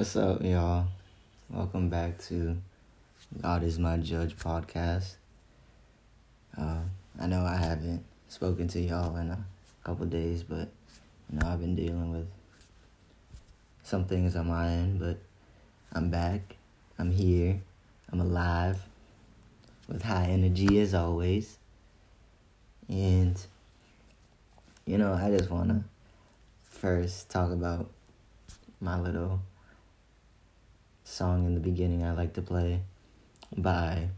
What's 0.00 0.16
up, 0.16 0.42
y'all? 0.42 0.86
Welcome 1.50 1.90
back 1.90 2.18
to 2.28 2.56
God 3.42 3.62
is 3.62 3.78
My 3.78 3.98
Judge 3.98 4.34
podcast. 4.34 5.16
Uh, 6.56 6.80
I 7.20 7.26
know 7.26 7.44
I 7.44 7.56
haven't 7.56 8.02
spoken 8.26 8.66
to 8.68 8.80
y'all 8.80 9.14
in 9.18 9.28
a 9.28 9.44
couple 9.84 10.06
days, 10.06 10.42
but 10.42 10.70
you 11.30 11.38
know 11.38 11.46
I've 11.46 11.60
been 11.60 11.74
dealing 11.74 12.12
with 12.12 12.26
some 13.82 14.06
things 14.06 14.36
on 14.36 14.48
my 14.48 14.68
end, 14.68 15.00
but 15.00 15.18
I'm 15.92 16.08
back. 16.08 16.56
I'm 16.98 17.10
here. 17.10 17.60
I'm 18.10 18.22
alive 18.22 18.78
with 19.86 20.00
high 20.00 20.28
energy 20.28 20.80
as 20.80 20.94
always. 20.94 21.58
And 22.88 23.38
you 24.86 24.96
know, 24.96 25.12
I 25.12 25.28
just 25.28 25.50
want 25.50 25.68
to 25.68 25.84
first 26.70 27.28
talk 27.28 27.52
about 27.52 27.90
my 28.80 28.98
little 28.98 29.42
song 31.10 31.46
in 31.46 31.54
the 31.54 31.60
beginning 31.60 32.04
I 32.04 32.12
like 32.12 32.34
to 32.34 32.42
play 32.42 32.80
by 33.56 34.08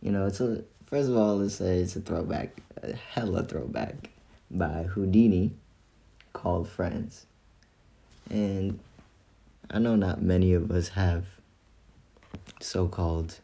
you 0.00 0.10
know 0.10 0.26
it's 0.26 0.40
a 0.40 0.64
first 0.86 1.08
of 1.08 1.16
all 1.16 1.38
let's 1.38 1.54
say 1.54 1.78
it's 1.78 1.96
a 1.96 2.00
throwback 2.00 2.60
a 2.82 2.94
hella 2.94 3.44
throwback 3.44 4.10
by 4.50 4.86
Whodini 4.94 5.50
called 6.32 6.68
Friends. 6.68 7.26
And 8.30 8.78
I 9.70 9.78
know 9.78 9.96
not 9.96 10.22
many 10.22 10.52
of 10.52 10.70
us 10.70 10.88
have 10.90 11.26
so-called 12.60 13.38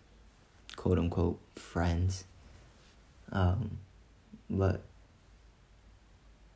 quote 0.76 0.98
unquote 0.98 1.38
friends. 1.54 2.24
Um 3.32 3.78
but 4.50 4.82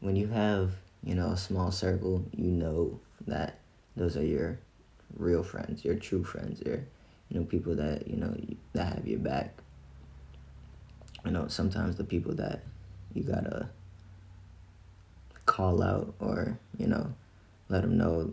when 0.01 0.17
you 0.17 0.29
have 0.29 0.73
you 1.05 1.15
know 1.15 1.29
a 1.29 1.37
small 1.37 1.71
circle 1.71 2.25
you 2.37 2.51
know 2.51 2.99
that 3.27 3.59
those 3.97 4.17
are 4.17 4.25
your 4.25 4.59
real 5.17 5.43
friends, 5.43 5.85
your 5.85 5.95
true 5.95 6.25
friends, 6.25 6.63
your 6.65 6.85
you 7.29 7.41
know 7.41 7.47
people 7.47 7.75
that 7.77 8.07
you 8.07 8.17
know 8.17 8.35
that 8.73 8.95
have 8.95 9.07
your 9.07 9.19
back. 9.19 9.55
You 11.25 11.33
know 11.33 11.49
sometimes 11.49 11.97
the 11.97 12.05
people 12.05 12.35
that 12.35 12.63
you 13.15 13.23
gotta 13.23 13.69
call 15.47 15.83
out 15.83 16.15
or 16.19 16.59
you 16.79 16.87
know 16.87 17.13
let 17.69 17.83
them 17.83 17.99
know 17.99 18.33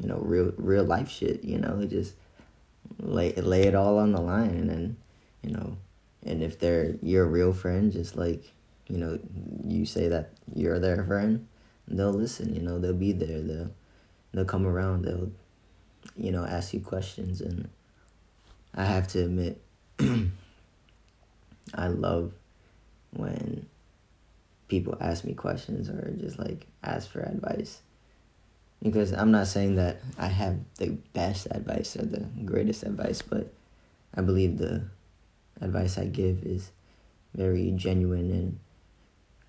you 0.00 0.08
know 0.08 0.18
real 0.18 0.52
real 0.56 0.84
life 0.84 1.10
shit. 1.10 1.44
You 1.44 1.58
know 1.58 1.84
just 1.84 2.14
lay 2.98 3.32
lay 3.32 3.62
it 3.62 3.74
all 3.74 3.98
on 3.98 4.12
the 4.12 4.20
line 4.20 4.68
and 4.70 4.96
you 5.42 5.52
know 5.52 5.76
and 6.24 6.42
if 6.42 6.58
they're 6.58 6.96
your 7.02 7.26
real 7.26 7.52
friend, 7.52 7.92
just 7.92 8.16
like 8.16 8.42
you 8.88 8.98
know 8.98 9.18
you 9.66 9.86
say 9.86 10.08
that 10.08 10.30
you're 10.54 10.78
their 10.78 11.04
friend, 11.04 11.46
they'll 11.88 12.12
listen. 12.12 12.54
You 12.54 12.62
know 12.62 12.78
they'll 12.78 12.92
be 12.92 13.12
there. 13.12 13.40
They'll 13.40 13.70
they'll 14.32 14.44
come 14.44 14.66
around. 14.66 15.04
They'll 15.04 15.30
you 16.16 16.32
know, 16.32 16.44
ask 16.44 16.72
you 16.74 16.80
questions. 16.80 17.40
And 17.40 17.68
I 18.74 18.84
have 18.84 19.08
to 19.08 19.24
admit, 19.24 19.60
I 21.74 21.88
love 21.88 22.32
when 23.12 23.66
people 24.68 24.96
ask 25.00 25.24
me 25.24 25.34
questions 25.34 25.88
or 25.88 26.14
just 26.18 26.38
like 26.38 26.66
ask 26.82 27.10
for 27.10 27.20
advice. 27.20 27.80
Because 28.82 29.12
I'm 29.12 29.30
not 29.30 29.46
saying 29.46 29.76
that 29.76 30.00
I 30.18 30.28
have 30.28 30.58
the 30.78 30.96
best 31.12 31.46
advice 31.50 31.96
or 31.96 32.06
the 32.06 32.20
greatest 32.44 32.82
advice, 32.82 33.20
but 33.20 33.52
I 34.14 34.22
believe 34.22 34.56
the 34.56 34.84
advice 35.60 35.98
I 35.98 36.06
give 36.06 36.42
is 36.44 36.70
very 37.34 37.72
genuine 37.72 38.30
and 38.30 38.58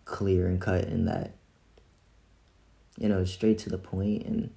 clear 0.05 0.47
and 0.47 0.59
cut 0.59 0.83
and 0.85 1.07
that 1.07 1.31
you 2.97 3.07
know 3.07 3.23
straight 3.23 3.57
to 3.59 3.69
the 3.69 3.77
point 3.77 4.25
and 4.25 4.51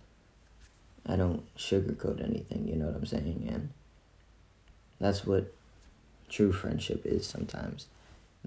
I 1.07 1.17
don't 1.17 1.43
sugarcoat 1.57 2.25
anything, 2.25 2.67
you 2.67 2.77
know 2.77 2.87
what 2.87 2.97
I'm 2.97 3.07
saying? 3.07 3.47
And 3.51 3.71
that's 5.01 5.27
what 5.27 5.53
true 6.29 6.53
friendship 6.53 7.05
is 7.05 7.27
sometimes. 7.27 7.87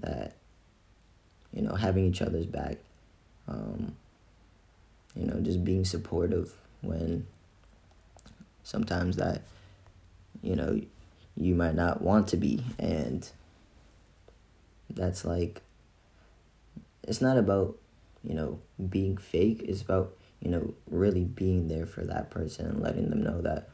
That, 0.00 0.34
you 1.52 1.62
know, 1.62 1.74
having 1.74 2.06
each 2.06 2.22
other's 2.22 2.46
back, 2.46 2.78
um, 3.48 3.96
you 5.16 5.26
know, 5.26 5.40
just 5.40 5.64
being 5.64 5.84
supportive 5.84 6.52
when 6.82 7.26
sometimes 8.62 9.16
that, 9.16 9.42
you 10.42 10.54
know, 10.54 10.80
you 11.36 11.54
might 11.54 11.74
not 11.74 12.02
want 12.02 12.28
to 12.28 12.36
be. 12.36 12.62
And 12.78 13.28
that's 14.90 15.24
like, 15.24 15.62
it's 17.02 17.20
not 17.20 17.38
about, 17.38 17.76
you 18.22 18.34
know, 18.34 18.58
being 18.88 19.16
fake, 19.16 19.62
it's 19.66 19.82
about 19.82 20.12
you 20.40 20.50
know, 20.50 20.74
really 20.90 21.24
being 21.24 21.68
there 21.68 21.86
for 21.86 22.04
that 22.04 22.30
person 22.30 22.66
and 22.66 22.80
letting 22.80 23.10
them 23.10 23.22
know 23.22 23.40
that 23.42 23.68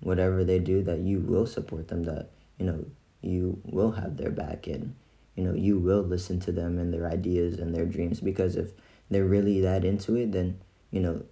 whatever 0.00 0.44
they 0.44 0.58
do, 0.58 0.82
that 0.82 1.00
you 1.00 1.20
will 1.20 1.46
support 1.46 1.88
them, 1.88 2.04
that, 2.04 2.30
you 2.58 2.66
know, 2.66 2.84
you 3.22 3.60
will 3.64 3.92
have 3.92 4.16
their 4.16 4.30
back 4.30 4.66
and, 4.66 4.94
you 5.36 5.44
know, 5.44 5.54
you 5.54 5.78
will 5.78 6.02
listen 6.02 6.40
to 6.40 6.52
them 6.52 6.78
and 6.78 6.92
their 6.92 7.08
ideas 7.08 7.58
and 7.58 7.74
their 7.74 7.86
dreams 7.86 8.20
because 8.20 8.56
if 8.56 8.72
they're 9.10 9.24
really 9.24 9.60
that 9.60 9.84
into 9.84 10.16
it, 10.16 10.32
then, 10.32 10.58
you 10.90 11.00
know, 11.00 11.22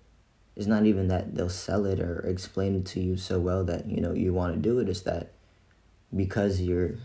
it's 0.57 0.67
not 0.67 0.87
even 0.87 1.09
that 1.09 1.35
they'll 1.35 1.49
sell 1.49 1.87
it 1.87 2.01
or 2.01 2.21
explain 2.21 2.77
it 2.77 2.87
to 2.87 3.01
you 3.01 3.17
so 3.17 3.39
well 3.39 3.65
that, 3.65 3.87
you 3.87 4.01
know, 4.01 4.13
you 4.13 4.33
want 4.33 4.55
to 4.55 4.61
do 4.61 4.79
it. 4.79 4.89
It's 4.89 5.03
that 5.03 5.33
because 6.15 6.61
you're 6.61 6.97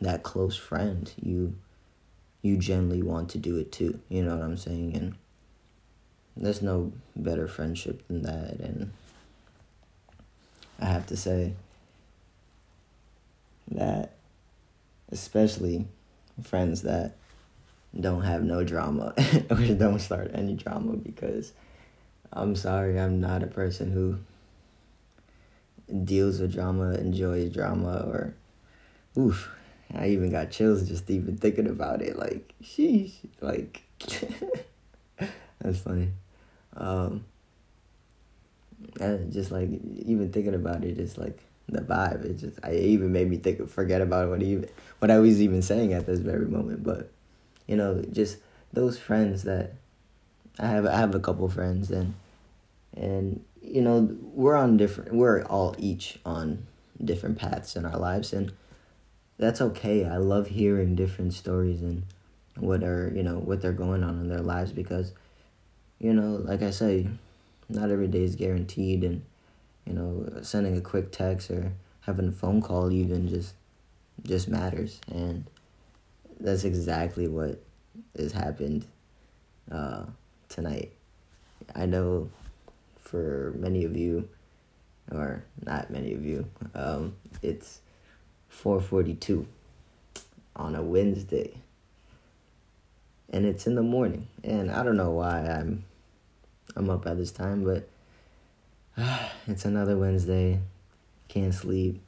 that 0.00 0.22
close 0.22 0.56
friend, 0.56 1.12
you 1.20 1.56
you 2.42 2.58
generally 2.58 3.02
want 3.02 3.30
to 3.30 3.38
do 3.38 3.56
it 3.56 3.72
too. 3.72 4.00
You 4.08 4.22
know 4.22 4.36
what 4.36 4.44
I'm 4.44 4.56
saying? 4.56 4.94
And 4.96 5.14
there's 6.36 6.62
no 6.62 6.92
better 7.14 7.46
friendship 7.46 8.06
than 8.08 8.22
that 8.22 8.58
and 8.60 8.90
I 10.80 10.86
have 10.86 11.06
to 11.06 11.16
say 11.16 11.54
that 13.70 14.14
especially 15.10 15.86
friends 16.42 16.82
that 16.82 17.16
don't 17.98 18.22
have 18.22 18.42
no 18.42 18.64
drama 18.64 19.14
or 19.50 19.56
don't 19.56 20.00
start 20.00 20.32
any 20.34 20.54
drama 20.54 20.94
because 20.94 21.52
I'm 22.32 22.56
sorry 22.56 22.98
I'm 22.98 23.20
not 23.20 23.42
a 23.42 23.46
person 23.46 23.92
who 23.92 24.18
deals 26.04 26.40
with 26.40 26.54
drama, 26.54 26.94
enjoys 26.94 27.52
drama 27.52 28.04
or 28.06 28.34
oof, 29.16 29.50
I 29.94 30.08
even 30.08 30.30
got 30.30 30.50
chills 30.50 30.88
just 30.88 31.08
even 31.08 31.36
thinking 31.36 31.68
about 31.68 32.02
it 32.02 32.18
like 32.18 32.52
sheesh 32.62 33.12
like 33.40 33.82
that's 35.60 35.78
funny. 35.78 36.10
Um, 36.76 37.24
and 39.00 39.32
just 39.32 39.50
like 39.50 39.68
even 39.96 40.30
thinking 40.32 40.54
about 40.54 40.84
it, 40.84 40.96
just 40.96 41.18
like 41.18 41.38
the 41.68 41.80
vibe, 41.80 42.24
it 42.24 42.38
just 42.38 42.58
I 42.62 42.74
even 42.74 43.12
made 43.12 43.28
me 43.28 43.36
think 43.36 43.68
forget 43.68 44.00
about 44.00 44.28
what 44.28 44.42
even 44.42 44.68
what 44.98 45.10
I 45.10 45.18
was 45.18 45.40
even 45.40 45.62
saying 45.62 45.92
at 45.92 46.06
this 46.06 46.20
very 46.20 46.46
moment. 46.46 46.82
But 46.82 47.10
you 47.66 47.76
know, 47.76 48.02
just 48.12 48.38
those 48.72 48.98
friends 48.98 49.44
that 49.44 49.74
I 50.58 50.66
have, 50.66 50.86
I 50.86 50.96
have 50.96 51.14
a 51.14 51.20
couple 51.20 51.48
friends 51.48 51.90
and 51.90 52.14
and 52.96 53.44
you 53.62 53.80
know 53.80 54.16
we're 54.20 54.56
on 54.56 54.76
different, 54.76 55.14
we're 55.14 55.42
all 55.44 55.74
each 55.78 56.18
on 56.24 56.66
different 57.02 57.38
paths 57.38 57.76
in 57.76 57.84
our 57.84 57.98
lives, 57.98 58.32
and 58.32 58.52
that's 59.38 59.60
okay. 59.60 60.04
I 60.04 60.18
love 60.18 60.48
hearing 60.48 60.94
different 60.94 61.34
stories 61.34 61.80
and 61.80 62.04
what 62.56 62.84
are 62.84 63.12
you 63.14 63.22
know 63.22 63.38
what 63.38 63.60
they're 63.60 63.72
going 63.72 64.04
on 64.04 64.20
in 64.20 64.28
their 64.28 64.42
lives 64.42 64.70
because 64.70 65.12
you 66.04 66.12
know, 66.12 66.38
like 66.44 66.60
I 66.60 66.68
say, 66.68 67.08
not 67.70 67.90
every 67.90 68.08
day 68.08 68.24
is 68.24 68.36
guaranteed, 68.36 69.04
and 69.04 69.24
you 69.86 69.94
know, 69.94 70.28
sending 70.42 70.76
a 70.76 70.82
quick 70.82 71.10
text 71.10 71.50
or 71.50 71.72
having 72.02 72.28
a 72.28 72.32
phone 72.32 72.60
call 72.60 72.92
even 72.92 73.26
just 73.26 73.54
just 74.22 74.46
matters, 74.46 75.00
and 75.10 75.46
that's 76.38 76.64
exactly 76.64 77.26
what 77.26 77.58
has 78.18 78.32
happened 78.32 78.84
uh, 79.72 80.04
tonight. 80.50 80.92
I 81.74 81.86
know 81.86 82.28
for 82.98 83.54
many 83.56 83.84
of 83.84 83.96
you, 83.96 84.28
or 85.10 85.42
not 85.64 85.90
many 85.90 86.12
of 86.12 86.22
you, 86.22 86.50
um, 86.74 87.16
it's 87.40 87.80
four 88.50 88.78
forty 88.78 89.14
two 89.14 89.46
on 90.54 90.74
a 90.76 90.82
Wednesday 90.82 91.54
and 93.30 93.46
it's 93.46 93.66
in 93.66 93.74
the 93.74 93.82
morning. 93.82 94.28
And 94.44 94.70
I 94.70 94.84
don't 94.84 94.96
know 94.96 95.10
why 95.10 95.40
I'm 95.40 95.84
I'm 96.76 96.90
up 96.90 97.06
at 97.06 97.16
this 97.16 97.32
time, 97.32 97.64
but 97.64 97.88
uh, 98.96 99.28
it's 99.46 99.64
another 99.64 99.96
Wednesday. 99.96 100.60
Can't 101.28 101.54
sleep. 101.54 102.00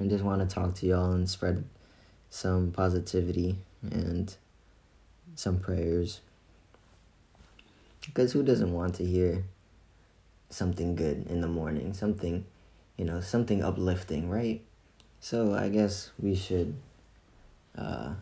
I 0.00 0.06
just 0.06 0.24
want 0.24 0.48
to 0.48 0.52
talk 0.52 0.74
to 0.76 0.86
y'all 0.86 1.12
and 1.12 1.28
spread 1.28 1.64
some 2.28 2.70
positivity 2.70 3.58
and 3.82 4.34
some 5.34 5.58
prayers. 5.58 6.20
Because 8.06 8.32
who 8.32 8.42
doesn't 8.42 8.72
want 8.72 8.94
to 8.96 9.04
hear 9.04 9.44
something 10.48 10.94
good 10.94 11.26
in 11.28 11.40
the 11.40 11.48
morning? 11.48 11.92
Something, 11.92 12.44
you 12.96 13.04
know, 13.04 13.20
something 13.20 13.62
uplifting, 13.62 14.30
right? 14.30 14.62
So 15.20 15.54
I 15.54 15.68
guess 15.68 16.10
we 16.18 16.34
should 16.34 16.76
uh, 17.76 18.14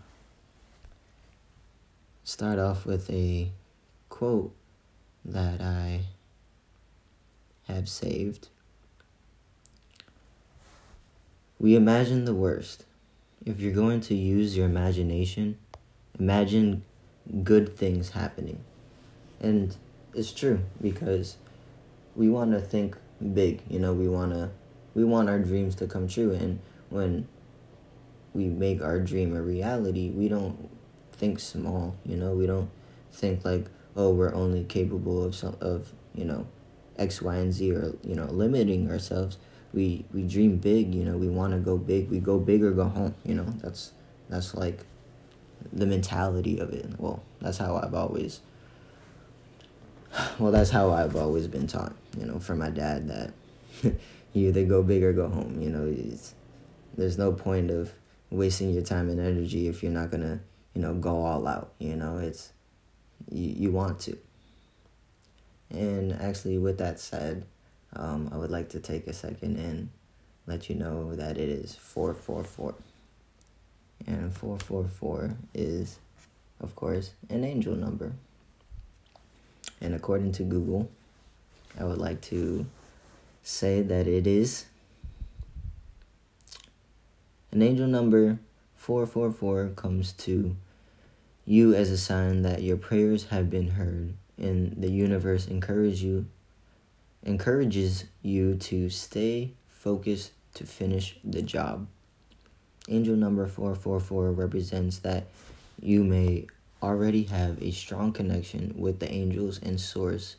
start 2.25 2.59
off 2.59 2.87
with 2.87 3.09
a 3.11 3.51
quote 4.09 4.53
that 5.25 5.61
I 5.61 6.01
have 7.67 7.89
saved. 7.89 8.49
we 11.59 11.75
imagine 11.75 12.25
the 12.25 12.35
worst. 12.35 12.85
If 13.45 13.61
you're 13.61 13.73
going 13.73 14.01
to 14.03 14.15
use 14.15 14.57
your 14.57 14.67
imagination, 14.67 15.59
imagine 16.19 16.83
good 17.43 17.77
things 17.77 18.11
happening. 18.11 18.61
And 19.41 19.77
it's 20.15 20.33
true 20.33 20.61
because 20.81 21.37
we 22.15 22.29
want 22.29 22.53
to 22.53 22.61
think 22.61 22.97
big, 23.35 23.63
you 23.69 23.79
know, 23.79 23.93
we 23.93 24.09
want 24.09 24.33
to 24.33 24.51
we 24.95 25.05
want 25.05 25.29
our 25.29 25.39
dreams 25.39 25.75
to 25.77 25.87
come 25.87 26.09
true 26.09 26.33
and 26.33 26.59
when 26.91 27.29
we 28.35 28.47
make 28.47 28.83
our 28.83 28.99
dream 28.99 29.35
a 29.37 29.43
reality, 29.43 30.11
we 30.11 30.29
don't 30.29 30.71
think 31.13 31.39
small, 31.39 31.97
you 32.05 32.17
know, 32.17 32.33
we 32.33 32.47
don't 32.47 32.71
think 33.13 33.45
like, 33.45 33.67
oh, 33.97 34.11
we're 34.11 34.35
only 34.35 34.65
capable 34.65 35.25
of 35.25 35.35
some 35.35 35.57
of, 35.61 35.93
you 36.15 36.25
know, 36.25 36.47
X, 36.99 37.23
Y, 37.23 37.35
and 37.37 37.53
Z 37.53 37.73
or, 37.73 37.95
you 38.03 38.15
know, 38.15 38.27
limiting 38.27 38.91
ourselves. 38.91 39.39
We 39.73 40.07
we 40.13 40.23
dream 40.23 40.57
big, 40.57 40.95
you 40.95 41.05
know, 41.05 41.17
we 41.17 41.29
want 41.29 41.53
to 41.53 41.59
go 41.59 41.77
big. 41.77 42.11
We 42.11 42.21
go 42.21 42.39
big 42.39 42.63
or 42.63 42.71
go 42.71 42.85
home, 42.85 43.15
you 43.25 43.35
know. 43.35 43.47
That's 43.63 43.93
that's 44.29 44.55
like 44.55 44.85
the 45.73 45.87
mentality 45.87 46.59
of 46.59 46.73
it. 46.73 46.87
Well, 46.99 47.23
that's 47.41 47.59
how 47.59 47.77
I've 47.77 47.95
always 47.95 48.41
well, 50.39 50.53
that's 50.53 50.71
how 50.71 50.91
I've 50.93 51.17
always 51.17 51.47
been 51.47 51.67
taught, 51.67 51.95
you 52.19 52.27
know, 52.27 52.39
from 52.39 52.59
my 52.59 52.71
dad 52.71 53.09
that 53.09 53.33
you 54.33 54.49
either 54.49 54.65
go 54.65 54.83
big 54.83 55.03
or 55.03 55.13
go 55.13 55.29
home, 55.29 55.61
you 55.61 55.71
know. 55.71 55.95
There's 56.97 57.19
no 57.19 57.33
point 57.33 57.71
of 57.71 57.93
wasting 58.31 58.73
your 58.73 58.83
time 58.83 59.09
and 59.09 59.21
energy 59.21 59.69
if 59.69 59.83
you're 59.83 59.93
not 59.93 60.11
to, 60.11 60.41
you 60.75 60.83
know, 60.83 60.95
go 60.95 61.25
all 61.25 61.47
out, 61.47 61.73
you 61.79 61.97
know. 61.97 62.19
It's 62.19 62.53
you, 63.31 63.55
you 63.57 63.71
want 63.71 64.01
to. 64.01 64.17
And 65.71 66.13
actually 66.13 66.59
with 66.59 66.79
that 66.79 66.99
said, 66.99 67.45
um, 67.95 68.31
I 68.33 68.37
would 68.37 68.51
like 68.51 68.69
to 68.71 68.81
take 68.81 69.07
a 69.07 69.13
second 69.13 69.57
and 69.57 69.89
let 70.47 70.69
you 70.69 70.75
know 70.75 71.15
that 71.15 71.37
it 71.37 71.49
is 71.49 71.75
444. 71.75 72.75
And 74.07 74.33
444 74.33 75.37
is, 75.55 75.99
of 76.61 76.75
course, 76.75 77.13
an 77.29 77.45
angel 77.45 77.75
number. 77.75 78.13
And 79.81 79.95
according 79.95 80.33
to 80.33 80.43
Google, 80.43 80.91
I 81.79 81.85
would 81.85 81.99
like 81.99 82.21
to 82.23 82.67
say 83.43 83.83
that 83.83 84.07
it 84.07 84.27
is 84.27 84.67
an 87.51 87.63
angel 87.63 87.87
number 87.87 88.39
444 88.77 89.71
comes 89.75 90.13
to 90.13 90.55
you 91.49 91.75
as 91.75 91.91
a 91.91 91.97
sign 91.97 92.43
that 92.43 92.63
your 92.63 92.77
prayers 92.77 93.25
have 93.29 93.49
been 93.49 93.71
heard 93.71 94.13
and 94.37 94.75
the 94.77 94.91
universe 94.91 95.47
encourage 95.49 96.03
you 96.03 96.27
encourages 97.25 98.05
you 98.23 98.55
to 98.55 98.91
stay 98.91 99.51
focused 99.67 100.33
to 100.53 100.65
finish 100.65 101.17
the 101.25 101.41
job. 101.41 101.87
Angel 102.87 103.17
number 103.17 103.47
444 103.47 104.31
represents 104.33 104.99
that 104.99 105.25
you 105.81 106.05
may 106.05 106.47
already 106.83 107.25
have 107.25 107.63
a 107.63 107.71
strong 107.71 108.13
connection 108.13 108.75
with 108.77 108.99
the 108.99 109.11
angels 109.11 109.59
and 109.63 109.81
source 109.81 110.37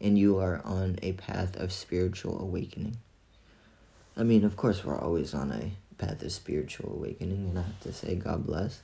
and 0.00 0.16
you 0.16 0.38
are 0.38 0.62
on 0.64 0.98
a 1.02 1.12
path 1.14 1.56
of 1.56 1.72
spiritual 1.72 2.40
awakening. 2.40 2.96
I 4.16 4.22
mean, 4.22 4.44
of 4.44 4.56
course, 4.56 4.84
we're 4.84 4.98
always 4.98 5.34
on 5.34 5.50
a 5.50 5.72
path 5.98 6.22
of 6.22 6.30
spiritual 6.30 6.92
awakening, 6.92 7.48
and 7.48 7.58
I 7.58 7.62
have 7.62 7.80
to 7.80 7.92
say, 7.92 8.14
God 8.14 8.46
bless. 8.46 8.80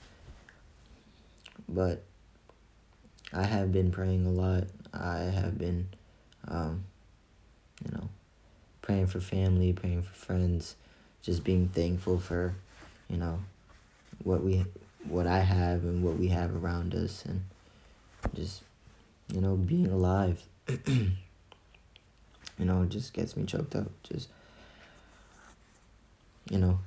But 1.72 2.02
I 3.32 3.44
have 3.44 3.72
been 3.72 3.90
praying 3.90 4.26
a 4.26 4.30
lot. 4.30 4.64
I 4.92 5.18
have 5.18 5.56
been, 5.56 5.88
um, 6.48 6.84
you 7.84 7.92
know, 7.92 8.08
praying 8.82 9.06
for 9.06 9.20
family, 9.20 9.72
praying 9.72 10.02
for 10.02 10.12
friends, 10.12 10.74
just 11.22 11.44
being 11.44 11.68
thankful 11.68 12.18
for, 12.18 12.56
you 13.08 13.16
know, 13.16 13.38
what 14.24 14.42
we 14.42 14.64
what 15.08 15.26
I 15.26 15.40
have 15.40 15.84
and 15.84 16.02
what 16.02 16.16
we 16.16 16.28
have 16.28 16.54
around 16.54 16.94
us 16.94 17.24
and 17.24 17.42
just 18.34 18.62
you 19.32 19.40
know 19.40 19.56
being 19.56 19.86
alive 19.86 20.42
you 20.86 21.14
know 22.58 22.84
just 22.84 23.14
gets 23.14 23.36
me 23.36 23.44
choked 23.44 23.74
up 23.74 23.90
just 24.02 24.28
you 26.50 26.58
know 26.58 26.78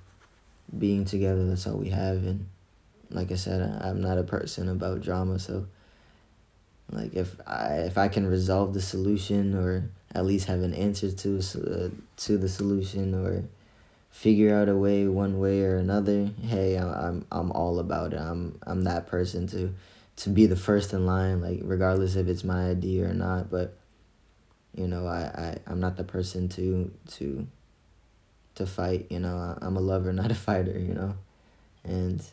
being 0.78 1.06
together 1.06 1.48
that's 1.48 1.66
all 1.66 1.78
we 1.78 1.90
have 1.90 2.18
and 2.18 2.48
like 3.14 3.32
I 3.32 3.36
said 3.36 3.62
I'm 3.82 4.02
not 4.02 4.18
a 4.18 4.24
person 4.24 4.70
about 4.70 5.02
drama 5.02 5.40
so 5.40 5.68
like 6.92 7.16
if 7.16 7.36
I 7.48 7.76
if 7.86 7.98
I 7.98 8.08
can 8.08 8.28
resolve 8.28 8.74
the 8.74 8.82
solution 8.82 9.56
or 9.56 9.90
at 10.14 10.26
least 10.26 10.48
have 10.48 10.62
an 10.62 10.74
answer 10.74 11.12
to 11.12 11.38
uh, 11.38 11.90
to 12.18 12.38
the 12.38 12.50
solution 12.50 13.14
or 13.16 13.44
figure 14.14 14.56
out 14.56 14.70
a 14.70 14.76
way 14.76 15.08
one 15.08 15.40
way 15.40 15.62
or 15.62 15.78
another, 15.78 16.30
hey, 16.42 16.78
I'm 16.78 17.26
I'm 17.32 17.52
all 17.52 17.80
about 17.80 18.14
it. 18.14 18.20
I'm 18.20 18.60
I'm 18.66 18.84
that 18.84 19.08
person 19.08 19.48
to 19.48 19.74
to 20.18 20.30
be 20.30 20.46
the 20.46 20.56
first 20.56 20.94
in 20.94 21.06
line, 21.06 21.42
like 21.42 21.60
regardless 21.64 22.16
if 22.16 22.28
it's 22.28 22.44
my 22.44 22.70
idea 22.70 23.10
or 23.10 23.14
not. 23.14 23.50
But 23.50 23.76
you 24.76 24.88
know, 24.88 25.08
I, 25.08 25.22
I 25.22 25.58
I'm 25.68 25.80
not 25.80 25.98
the 25.98 26.04
person 26.04 26.48
to 26.50 26.92
to 27.14 27.48
to 28.56 28.66
fight. 28.68 29.08
You 29.10 29.20
know, 29.20 29.58
I'm 29.60 29.76
a 29.76 29.82
lover, 29.82 30.14
not 30.14 30.32
a 30.32 30.36
fighter. 30.36 30.78
You 30.78 30.94
know, 30.94 31.16
and 31.84 32.24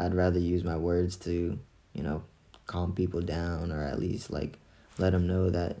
I'd 0.00 0.14
rather 0.14 0.38
use 0.38 0.64
my 0.64 0.76
words 0.76 1.16
to 1.18 1.58
you 1.92 2.02
know 2.02 2.22
calm 2.66 2.92
people 2.94 3.20
down 3.20 3.72
or 3.72 3.82
at 3.82 3.98
least 3.98 4.30
like 4.30 4.58
let 4.98 5.10
them 5.10 5.26
know 5.26 5.50
that 5.50 5.76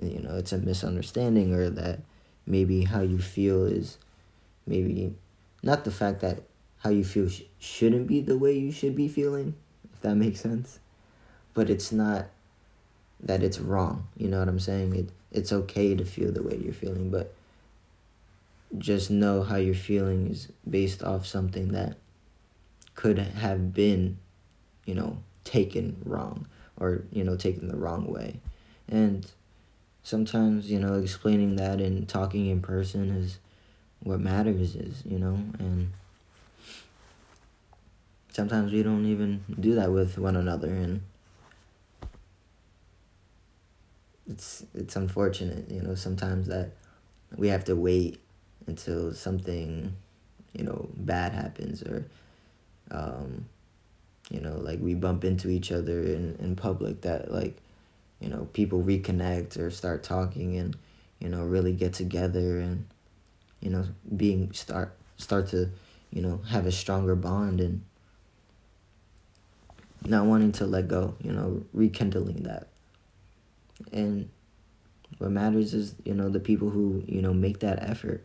you 0.00 0.20
know 0.20 0.36
it's 0.36 0.52
a 0.52 0.58
misunderstanding 0.58 1.54
or 1.54 1.70
that 1.70 2.00
maybe 2.46 2.84
how 2.84 3.00
you 3.00 3.18
feel 3.18 3.64
is 3.64 3.98
maybe 4.66 5.14
not 5.62 5.84
the 5.84 5.90
fact 5.90 6.20
that 6.20 6.42
how 6.78 6.90
you 6.90 7.04
feel 7.04 7.28
sh- 7.28 7.42
shouldn't 7.58 8.06
be 8.06 8.20
the 8.20 8.38
way 8.38 8.56
you 8.56 8.72
should 8.72 8.94
be 8.94 9.08
feeling, 9.08 9.54
if 9.92 10.00
that 10.00 10.14
makes 10.14 10.40
sense. 10.40 10.78
But 11.54 11.68
it's 11.68 11.92
not 11.92 12.26
that 13.20 13.42
it's 13.42 13.58
wrong. 13.58 14.06
You 14.16 14.28
know 14.28 14.38
what 14.38 14.48
I'm 14.48 14.60
saying? 14.60 14.94
It 14.94 15.10
it's 15.30 15.52
okay 15.52 15.94
to 15.94 16.04
feel 16.04 16.32
the 16.32 16.42
way 16.42 16.56
you're 16.56 16.72
feeling, 16.72 17.10
but 17.10 17.34
just 18.78 19.10
know 19.10 19.42
how 19.42 19.56
you're 19.56 19.74
feeling 19.74 20.30
is 20.30 20.48
based 20.68 21.02
off 21.02 21.26
something 21.26 21.68
that 21.72 21.96
could 22.98 23.16
have 23.16 23.72
been, 23.72 24.18
you 24.84 24.92
know, 24.92 25.18
taken 25.44 25.96
wrong 26.04 26.48
or, 26.80 27.04
you 27.12 27.22
know, 27.22 27.36
taken 27.36 27.68
the 27.68 27.76
wrong 27.76 28.10
way. 28.12 28.40
And 28.88 29.24
sometimes, 30.02 30.68
you 30.68 30.80
know, 30.80 30.94
explaining 30.94 31.54
that 31.56 31.80
and 31.80 32.08
talking 32.08 32.46
in 32.48 32.60
person 32.60 33.10
is 33.10 33.38
what 34.00 34.18
matters 34.18 34.74
is, 34.74 35.04
you 35.06 35.20
know, 35.20 35.38
and 35.60 35.92
sometimes 38.32 38.72
we 38.72 38.82
don't 38.82 39.06
even 39.06 39.44
do 39.60 39.76
that 39.76 39.92
with 39.92 40.18
one 40.18 40.34
another 40.34 40.74
and 40.74 41.00
it's 44.28 44.66
it's 44.74 44.96
unfortunate, 44.96 45.70
you 45.70 45.82
know, 45.82 45.94
sometimes 45.94 46.48
that 46.48 46.72
we 47.36 47.46
have 47.46 47.62
to 47.66 47.76
wait 47.76 48.20
until 48.66 49.14
something, 49.14 49.94
you 50.52 50.64
know, 50.64 50.88
bad 50.96 51.32
happens 51.32 51.84
or 51.84 52.04
um 52.90 53.46
you 54.30 54.40
know, 54.40 54.58
like 54.58 54.78
we 54.80 54.94
bump 54.94 55.24
into 55.24 55.48
each 55.48 55.72
other 55.72 56.02
in, 56.02 56.36
in 56.38 56.54
public 56.54 57.00
that 57.00 57.32
like, 57.32 57.56
you 58.20 58.28
know, 58.28 58.46
people 58.52 58.82
reconnect 58.82 59.58
or 59.58 59.70
start 59.70 60.02
talking 60.02 60.58
and, 60.58 60.76
you 61.18 61.30
know, 61.30 61.44
really 61.44 61.72
get 61.72 61.94
together 61.94 62.60
and 62.60 62.84
you 63.60 63.70
know, 63.70 63.84
being 64.16 64.52
start 64.52 64.94
start 65.16 65.48
to, 65.48 65.70
you 66.12 66.22
know, 66.22 66.40
have 66.48 66.66
a 66.66 66.72
stronger 66.72 67.16
bond 67.16 67.60
and 67.60 67.82
not 70.04 70.26
wanting 70.26 70.52
to 70.52 70.66
let 70.66 70.88
go, 70.88 71.14
you 71.22 71.32
know, 71.32 71.64
rekindling 71.72 72.44
that. 72.44 72.68
And 73.92 74.28
what 75.18 75.30
matters 75.30 75.74
is, 75.74 75.94
you 76.04 76.14
know, 76.14 76.28
the 76.28 76.40
people 76.40 76.70
who, 76.70 77.02
you 77.06 77.20
know, 77.20 77.34
make 77.34 77.60
that 77.60 77.82
effort, 77.82 78.24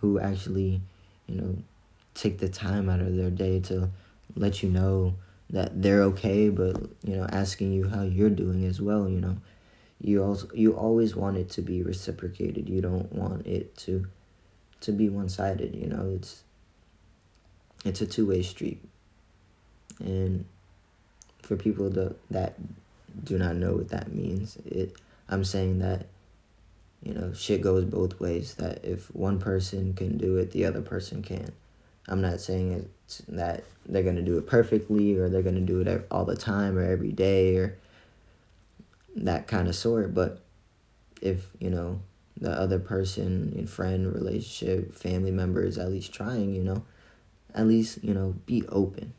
who 0.00 0.18
actually, 0.18 0.80
you 1.26 1.36
know, 1.36 1.56
take 2.14 2.38
the 2.38 2.48
time 2.48 2.88
out 2.88 3.00
of 3.00 3.16
their 3.16 3.30
day 3.30 3.60
to 3.60 3.90
let 4.36 4.62
you 4.62 4.70
know 4.70 5.14
that 5.50 5.82
they're 5.82 6.02
okay, 6.02 6.48
but, 6.48 6.80
you 7.04 7.16
know, 7.16 7.26
asking 7.30 7.72
you 7.72 7.88
how 7.88 8.02
you're 8.02 8.30
doing 8.30 8.64
as 8.64 8.80
well, 8.80 9.08
you 9.08 9.20
know. 9.20 9.36
You 10.02 10.24
also 10.24 10.48
you 10.52 10.72
always 10.72 11.14
want 11.14 11.36
it 11.36 11.48
to 11.50 11.62
be 11.62 11.82
reciprocated. 11.82 12.68
You 12.68 12.80
don't 12.80 13.12
want 13.12 13.46
it 13.46 13.76
to 13.78 14.06
to 14.80 14.90
be 14.90 15.08
one 15.08 15.28
sided. 15.28 15.76
You 15.76 15.86
know, 15.86 16.12
it's 16.16 16.42
it's 17.84 18.00
a 18.00 18.06
two 18.06 18.26
way 18.26 18.42
street, 18.42 18.82
and 20.00 20.44
for 21.40 21.56
people 21.56 21.88
that 21.90 22.16
that 22.30 22.54
do 23.22 23.38
not 23.38 23.54
know 23.54 23.74
what 23.74 23.90
that 23.90 24.12
means, 24.12 24.56
it 24.66 24.96
I'm 25.28 25.44
saying 25.44 25.78
that 25.78 26.06
you 27.00 27.14
know 27.14 27.32
shit 27.32 27.60
goes 27.60 27.84
both 27.84 28.18
ways. 28.18 28.54
That 28.54 28.84
if 28.84 29.06
one 29.14 29.38
person 29.38 29.94
can 29.94 30.18
do 30.18 30.36
it, 30.36 30.50
the 30.50 30.64
other 30.64 30.82
person 30.82 31.22
can. 31.22 31.52
I'm 32.08 32.20
not 32.20 32.40
saying 32.40 32.88
it's 33.06 33.18
that 33.28 33.64
they're 33.86 34.02
gonna 34.02 34.22
do 34.22 34.38
it 34.38 34.46
perfectly 34.46 35.16
or 35.16 35.28
they're 35.28 35.42
gonna 35.42 35.60
do 35.60 35.80
it 35.80 36.06
all 36.10 36.24
the 36.24 36.36
time 36.36 36.76
or 36.76 36.82
every 36.82 37.12
day 37.12 37.56
or 37.56 37.78
that 39.16 39.46
kind 39.46 39.68
of 39.68 39.74
sort, 39.74 40.14
but 40.14 40.40
if 41.20 41.50
you 41.60 41.70
know 41.70 42.00
the 42.36 42.50
other 42.50 42.78
person 42.78 43.52
in 43.56 43.66
friend 43.66 44.12
relationship 44.12 44.92
family 44.94 45.30
member 45.30 45.62
is 45.62 45.78
at 45.78 45.90
least 45.90 46.12
trying 46.12 46.54
you 46.54 46.64
know 46.64 46.82
at 47.54 47.66
least 47.66 48.02
you 48.02 48.14
know 48.14 48.34
be 48.46 48.66
open. 48.68 49.12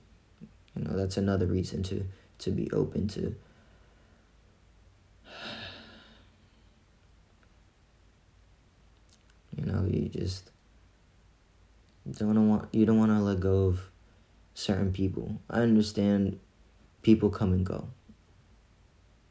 You 0.75 0.83
know 0.83 0.97
that's 0.97 1.17
another 1.17 1.45
reason 1.45 1.83
to 1.83 2.05
to 2.39 2.51
be 2.51 2.69
open 2.71 3.07
to 3.09 3.35
you 9.55 9.65
know 9.65 9.85
you 9.89 10.09
just 10.09 10.49
don't 12.17 12.49
want 12.49 12.69
you 12.73 12.85
don't 12.85 12.97
want 12.97 13.11
to 13.11 13.19
let 13.19 13.39
go 13.39 13.65
of 13.65 13.89
certain 14.53 14.91
people. 14.91 15.39
I 15.49 15.61
understand 15.61 16.39
people 17.01 17.29
come 17.29 17.53
and 17.53 17.65
go. 17.65 17.87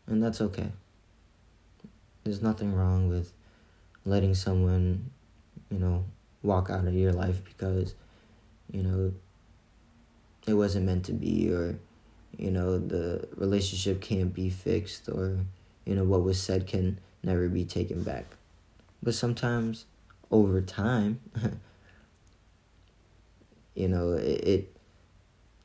And 0.07 0.23
that's 0.23 0.41
okay. 0.41 0.73
There's 2.25 2.43
nothing 2.43 2.75
wrong 2.75 3.09
with 3.09 3.33
letting 4.05 4.35
someone 4.35 5.11
you 5.71 5.79
know 5.79 6.05
walk 6.43 6.71
out 6.71 6.87
of 6.87 6.95
your 6.95 7.13
life 7.13 7.45
because 7.45 7.95
you 8.71 8.83
know 8.83 9.13
it 10.47 10.55
wasn't 10.55 10.87
meant 10.87 11.05
to 11.05 11.13
be 11.13 11.51
or 11.51 11.79
you 12.37 12.51
know 12.51 12.79
the 12.79 13.29
relationship 13.37 14.01
can't 14.01 14.35
be 14.35 14.51
fixed 14.51 15.09
or 15.09 15.39
you 15.85 15.95
know 15.95 16.05
what 16.05 16.23
was 16.23 16.41
said 16.41 16.67
can 16.67 16.99
never 17.23 17.49
be 17.49 17.65
taken 17.65 18.03
back. 18.03 18.37
But 19.03 19.15
sometimes 19.15 19.87
over 20.31 20.61
time 20.61 21.21
you 23.75 23.89
know 23.89 24.13
it, 24.13 24.45
it 24.45 24.77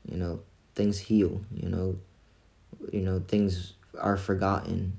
you 0.09 0.17
know 0.17 0.39
things 0.75 0.99
heal 0.99 1.41
you 1.53 1.69
know 1.69 1.97
you 2.91 3.01
know 3.01 3.23
things 3.27 3.73
are 3.99 4.17
forgotten. 4.17 4.97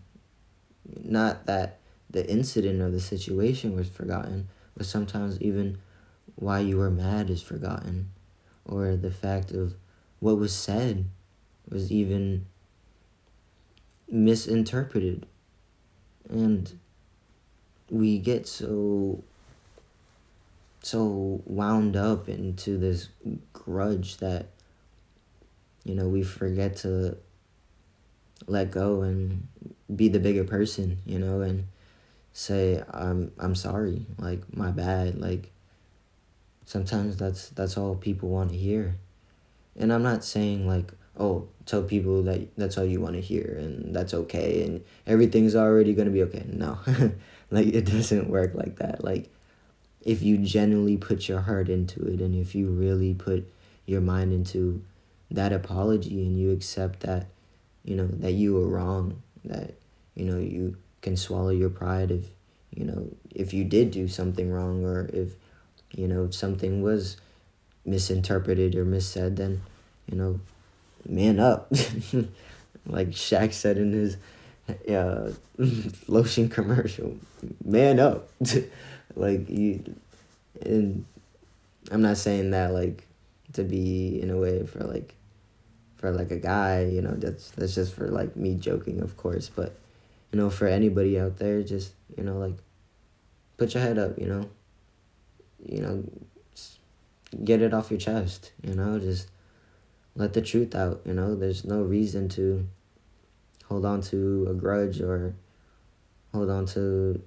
Not 1.05 1.47
that 1.47 1.79
the 2.11 2.29
incident 2.29 2.81
or 2.81 2.91
the 2.91 3.01
situation 3.01 3.77
was 3.77 3.89
forgotten 3.89 4.49
but 4.77 4.87
sometimes 4.87 5.41
even 5.41 5.79
why 6.37 6.61
you 6.61 6.77
were 6.79 6.91
mad 6.91 7.29
is 7.29 7.43
forgotten. 7.43 8.11
Or 8.65 8.97
the 8.97 9.11
fact 9.11 9.51
of 9.51 9.75
what 10.21 10.39
was 10.39 10.55
said 10.55 11.07
was 11.69 11.91
even 11.91 12.47
misinterpreted. 14.09 15.27
And 16.29 16.79
we 17.91 18.19
get 18.19 18.47
so 18.47 19.25
so 20.89 21.43
wound 21.45 21.97
up 21.97 22.29
into 22.29 22.79
this 22.79 23.09
grudge 23.53 24.17
that 24.19 24.47
you 25.85 25.95
know 25.95 26.09
we 26.09 26.23
forget 26.23 26.77
to 26.77 27.17
let 28.47 28.71
go 28.71 29.03
and 29.03 29.47
be 29.95 30.09
the 30.09 30.19
bigger 30.19 30.45
person 30.45 30.99
you 31.05 31.19
know 31.19 31.41
and 31.41 31.67
say 32.33 32.83
i'm 32.93 33.31
i'm 33.39 33.55
sorry 33.55 34.07
like 34.19 34.41
my 34.57 34.71
bad 34.71 35.21
like 35.21 35.51
sometimes 36.69 37.17
that's 37.17 37.49
that's 37.51 37.79
all 37.79 37.95
people 37.95 38.29
want 38.29 38.51
to 38.51 38.57
hear. 38.57 38.97
And 39.77 39.93
i'm 39.93 40.03
not 40.03 40.23
saying 40.23 40.69
like 40.69 40.93
oh 41.19 41.49
tell 41.65 41.83
people 41.83 42.23
that 42.25 42.55
that's 42.57 42.77
all 42.77 42.85
you 42.85 43.01
want 43.01 43.15
to 43.15 43.21
hear 43.21 43.57
and 43.59 43.95
that's 43.97 44.13
okay 44.13 44.65
and 44.65 44.85
everything's 45.07 45.57
already 45.57 45.95
going 45.95 46.07
to 46.07 46.13
be 46.13 46.23
okay. 46.25 46.45
No 46.47 46.79
like 47.51 47.69
it 47.69 47.87
doesn't 47.87 48.29
work 48.29 48.55
like 48.55 48.77
that 48.77 49.03
like 49.03 49.31
if 50.05 50.23
you 50.23 50.39
genuinely 50.39 50.97
put 50.97 51.29
your 51.29 51.41
heart 51.41 51.69
into 51.69 52.03
it 52.05 52.21
and 52.21 52.35
if 52.35 52.55
you 52.55 52.69
really 52.69 53.15
put 53.15 53.51
your 53.87 54.01
mind 54.01 54.33
into 54.33 54.83
that 55.31 55.53
apology 55.53 56.23
and 56.25 56.39
you 56.39 56.51
accept 56.51 57.01
that 57.01 57.27
you 57.85 57.95
know 57.95 58.07
that 58.07 58.33
you 58.33 58.55
were 58.55 58.69
wrong 58.69 59.23
that 59.45 59.75
you 60.15 60.25
know 60.25 60.39
you 60.39 60.77
can 61.03 61.17
swallow 61.17 61.51
your 61.51 61.71
pride 61.71 62.11
if 62.11 62.27
you 62.75 62.85
know 62.85 63.09
if 63.35 63.53
you 63.53 63.65
did 63.65 63.91
do 63.91 64.09
something 64.09 64.51
wrong 64.51 64.85
or 64.85 65.09
if 65.13 65.35
you 65.93 66.07
know 66.07 66.25
if 66.25 66.35
something 66.35 66.83
was 66.83 67.17
misinterpreted 67.85 68.75
or 68.75 68.85
missaid 68.85 69.37
then 69.37 69.61
you 70.11 70.17
know 70.17 70.41
man 71.07 71.39
up. 71.41 71.73
Like 72.87 73.09
Shaq 73.09 73.53
said 73.53 73.77
in 73.77 73.93
his 73.93 74.17
uh, 74.91 75.33
lotion 76.09 76.49
commercial 76.49 77.17
man 77.63 78.01
up 78.01 78.31
like 79.19 79.49
you 79.49 79.83
and 80.63 81.05
i'm 81.91 82.03
not 82.03 82.17
saying 82.17 82.51
that 82.51 82.73
like 82.73 83.07
to 83.53 83.65
be 83.65 84.21
in 84.21 84.31
a 84.31 84.37
way 84.37 84.65
for 84.67 84.81
like 84.81 85.15
for 85.97 86.11
like 86.13 86.31
a 86.31 86.37
guy 86.37 86.85
you 86.85 87.03
know 87.03 87.13
that's 87.13 87.51
that's 87.51 87.75
just 87.75 87.95
for 87.95 88.09
like 88.09 88.37
me 88.37 88.55
joking 88.55 89.01
of 89.01 89.17
course 89.17 89.51
but 89.55 89.75
you 90.33 90.39
know 90.39 90.49
for 90.49 90.67
anybody 90.67 91.19
out 91.19 91.39
there 91.39 91.63
just 91.63 91.93
you 92.17 92.23
know 92.23 92.39
like 92.39 92.55
put 93.57 93.75
your 93.75 93.83
head 93.83 93.99
up 93.99 94.19
you 94.19 94.27
know? 94.27 94.49
You 95.67 95.83
know 95.83 96.05
get 97.45 97.61
it 97.61 97.75
off 97.75 97.91
your 97.91 98.01
chest 98.01 98.53
you 98.63 98.75
know? 98.75 98.99
Just 98.99 99.29
let 100.15 100.33
the 100.33 100.41
truth 100.41 100.75
out 100.75 101.03
you 101.05 101.13
know? 101.13 101.35
There's 101.35 101.65
no 101.65 101.83
reason 101.83 102.29
to 102.31 102.67
hold 103.67 103.85
on 103.85 104.01
to 104.03 104.47
a 104.49 104.55
grudge 104.55 105.01
or 105.01 105.35
hold 106.33 106.49
on 106.49 106.65
to 106.67 107.21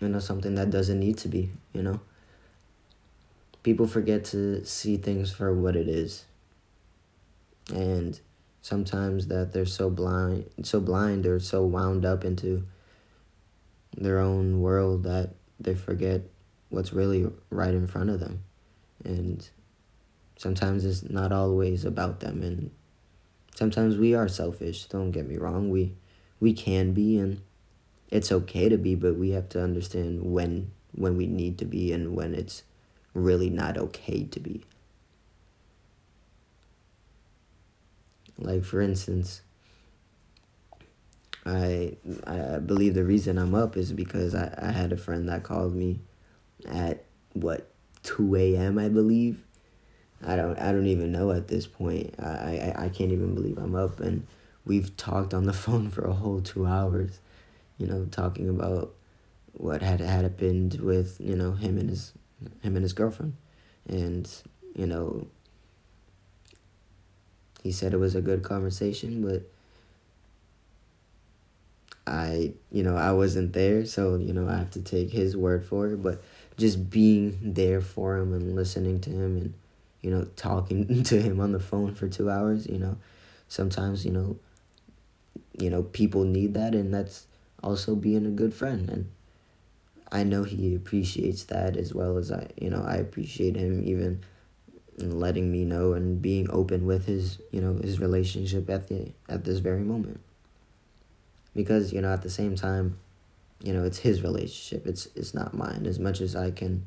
you 0.00 0.08
know 0.08 0.18
something 0.18 0.54
that 0.54 0.70
doesn't 0.70 1.00
need 1.00 1.18
to 1.18 1.28
be 1.28 1.50
you 1.72 1.82
know? 1.82 2.00
People 3.62 3.86
forget 3.86 4.24
to 4.26 4.64
see 4.64 4.96
things 4.96 5.30
for 5.30 5.54
what 5.54 5.76
it 5.76 5.88
is. 5.88 6.24
And 7.72 8.18
sometimes 8.62 9.26
that 9.26 9.52
they're 9.52 9.66
so 9.66 9.90
blind 9.90 10.46
so 10.62 10.80
blind 10.80 11.26
or 11.26 11.38
so 11.38 11.64
wound 11.64 12.04
up 12.04 12.24
into 12.24 12.66
their 13.96 14.18
own 14.18 14.60
world 14.60 15.04
that 15.04 15.34
they 15.60 15.74
forget 15.74 16.22
what's 16.68 16.92
really 16.92 17.26
right 17.50 17.74
in 17.74 17.86
front 17.86 18.10
of 18.10 18.20
them. 18.20 18.42
And 19.04 19.48
sometimes 20.36 20.84
it's 20.84 21.08
not 21.08 21.32
always 21.32 21.84
about 21.84 22.20
them. 22.20 22.42
And 22.42 22.70
sometimes 23.54 23.96
we 23.96 24.14
are 24.14 24.28
selfish 24.28 24.86
don't 24.86 25.10
get 25.10 25.26
me 25.26 25.36
wrong. 25.36 25.70
We 25.70 25.94
we 26.40 26.52
can 26.52 26.92
be 26.92 27.18
and 27.18 27.40
it's 28.10 28.32
okay 28.32 28.68
to 28.68 28.78
be, 28.78 28.94
but 28.94 29.16
we 29.16 29.30
have 29.30 29.48
to 29.50 29.62
understand 29.62 30.22
when 30.32 30.70
when 30.92 31.16
we 31.16 31.26
need 31.26 31.58
to 31.58 31.64
be 31.64 31.92
and 31.92 32.16
when 32.16 32.34
it's 32.34 32.62
really 33.14 33.50
not 33.50 33.76
okay 33.76 34.24
to 34.24 34.40
be. 34.40 34.64
Like 38.38 38.64
for 38.64 38.80
instance, 38.80 39.42
I 41.44 41.96
I 42.26 42.58
believe 42.58 42.94
the 42.94 43.04
reason 43.04 43.38
I'm 43.38 43.54
up 43.54 43.76
is 43.76 43.92
because 43.92 44.34
I, 44.34 44.54
I 44.60 44.70
had 44.70 44.92
a 44.92 44.96
friend 44.96 45.28
that 45.28 45.42
called 45.42 45.74
me 45.74 46.00
at 46.66 47.04
what 47.34 47.70
two 48.02 48.36
a.m. 48.36 48.78
I 48.78 48.88
believe. 48.88 49.42
I 50.26 50.34
don't 50.34 50.58
I 50.58 50.72
don't 50.72 50.86
even 50.86 51.12
know 51.12 51.30
at 51.32 51.48
this 51.48 51.66
point. 51.66 52.14
I, 52.18 52.74
I 52.78 52.84
I 52.84 52.88
can't 52.88 53.12
even 53.12 53.34
believe 53.34 53.58
I'm 53.58 53.74
up 53.74 54.00
and 54.00 54.26
we've 54.64 54.96
talked 54.96 55.34
on 55.34 55.44
the 55.44 55.52
phone 55.64 55.90
for 55.90 56.06
a 56.06 56.14
whole 56.14 56.40
two 56.40 56.66
hours 56.66 57.20
you 57.78 57.86
know, 57.86 58.06
talking 58.10 58.48
about 58.48 58.94
what 59.52 59.82
had 59.82 60.00
happened 60.00 60.74
with 60.80 61.16
you 61.20 61.34
know 61.34 61.52
him 61.52 61.78
and 61.78 61.90
his 61.90 62.12
him 62.62 62.76
and 62.76 62.82
his 62.82 62.92
girlfriend, 62.92 63.34
and 63.88 64.30
you 64.74 64.86
know. 64.86 65.26
He 67.64 67.72
said 67.72 67.92
it 67.92 67.98
was 67.98 68.14
a 68.14 68.20
good 68.22 68.44
conversation, 68.44 69.20
but 69.20 69.42
I, 72.08 72.54
you 72.72 72.82
know, 72.82 72.96
I 72.96 73.12
wasn't 73.12 73.52
there, 73.52 73.84
so 73.84 74.16
you 74.16 74.32
know, 74.32 74.48
I 74.48 74.56
have 74.56 74.70
to 74.72 74.82
take 74.82 75.10
his 75.10 75.36
word 75.36 75.64
for 75.64 75.88
it. 75.88 76.02
But 76.02 76.22
just 76.56 76.90
being 76.90 77.38
there 77.42 77.80
for 77.80 78.16
him 78.16 78.32
and 78.32 78.54
listening 78.56 79.00
to 79.02 79.10
him 79.10 79.36
and, 79.36 79.54
you 80.00 80.10
know, 80.10 80.24
talking 80.36 81.02
to 81.04 81.20
him 81.20 81.40
on 81.40 81.52
the 81.52 81.60
phone 81.60 81.94
for 81.94 82.08
two 82.08 82.30
hours, 82.30 82.66
you 82.66 82.78
know, 82.78 82.96
sometimes 83.48 84.04
you 84.04 84.10
know, 84.10 84.36
you 85.58 85.68
know, 85.68 85.82
people 85.82 86.24
need 86.24 86.54
that, 86.54 86.74
and 86.74 86.92
that's 86.94 87.26
also 87.62 87.94
being 87.94 88.26
a 88.26 88.30
good 88.30 88.54
friend 88.54 88.88
and 88.88 89.10
I 90.10 90.24
know 90.24 90.44
he 90.44 90.74
appreciates 90.74 91.44
that 91.44 91.76
as 91.76 91.94
well 91.94 92.16
as 92.16 92.32
I 92.32 92.48
you 92.56 92.70
know 92.70 92.82
I 92.82 92.96
appreciate 92.96 93.56
him 93.56 93.82
even 93.84 94.20
letting 94.98 95.50
me 95.52 95.64
know 95.64 95.92
and 95.92 96.20
being 96.20 96.50
open 96.50 96.86
with 96.86 97.06
his 97.06 97.38
you 97.52 97.60
know 97.60 97.74
his 97.74 98.00
relationship 98.00 98.68
at 98.70 98.88
the 98.88 99.12
at 99.28 99.44
this 99.44 99.58
very 99.58 99.82
moment. 99.82 100.20
Because 101.54 101.92
you 101.92 102.00
know 102.00 102.12
at 102.12 102.22
the 102.22 102.30
same 102.30 102.56
time 102.56 102.98
you 103.62 103.72
know 103.72 103.84
it's 103.84 103.98
his 103.98 104.22
relationship 104.22 104.86
it's 104.86 105.08
it's 105.14 105.34
not 105.34 105.54
mine. 105.54 105.86
As 105.86 105.98
much 105.98 106.20
as 106.20 106.34
I 106.34 106.50
can 106.50 106.86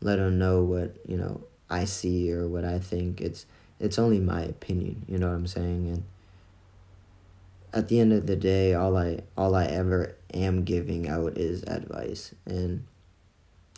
let 0.00 0.18
him 0.18 0.38
know 0.38 0.62
what 0.62 0.96
you 1.06 1.16
know 1.16 1.42
I 1.68 1.84
see 1.84 2.32
or 2.32 2.46
what 2.48 2.64
I 2.64 2.78
think 2.78 3.20
it's 3.20 3.46
it's 3.78 3.98
only 3.98 4.20
my 4.20 4.42
opinion 4.42 5.04
you 5.08 5.18
know 5.18 5.28
what 5.28 5.34
I'm 5.36 5.46
saying? 5.46 5.88
And 5.88 6.04
at 7.72 7.88
the 7.88 8.00
end 8.00 8.12
of 8.12 8.26
the 8.26 8.36
day 8.36 8.74
all 8.74 8.96
i 8.96 9.20
all 9.36 9.54
i 9.54 9.64
ever 9.64 10.14
am 10.34 10.64
giving 10.64 11.08
out 11.08 11.36
is 11.36 11.62
advice. 11.64 12.34
And 12.44 12.84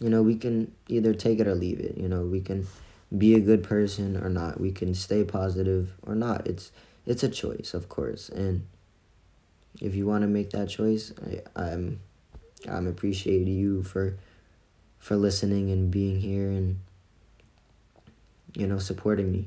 you 0.00 0.08
know 0.08 0.22
we 0.22 0.37
can 0.37 0.72
either 0.88 1.14
take 1.14 1.40
it 1.40 1.46
or 1.46 1.54
leave 1.54 1.80
it. 1.80 1.96
You 1.96 2.08
know 2.08 2.22
we 2.22 2.40
can 2.40 2.66
be 3.16 3.34
a 3.34 3.40
good 3.40 3.62
person 3.62 4.16
or 4.16 4.28
not. 4.28 4.61
We 4.61 4.72
can 4.72 4.94
stay 4.94 5.25
positive 5.25 5.94
or 6.02 6.14
not. 6.14 6.46
It's 6.46 6.72
it's 7.06 7.22
a 7.22 7.28
choice 7.28 7.75
of 7.75 7.88
course. 7.88 8.28
And 8.28 8.66
if 9.80 9.94
you 9.94 10.06
want 10.06 10.22
to 10.22 10.28
make 10.28 10.50
that 10.50 10.68
choice 10.68 11.12
I, 11.26 11.40
i'm 11.56 12.00
I'm 12.68 12.87
appreciate 12.87 13.49
you 13.49 13.82
for 13.82 14.18
for 14.99 15.16
listening 15.16 15.70
and 15.70 15.90
being 15.90 16.20
here 16.20 16.50
and 16.50 16.78
you 18.54 18.66
know 18.66 18.78
supporting 18.78 19.32
me. 19.32 19.46